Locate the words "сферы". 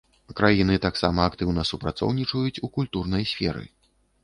3.35-3.63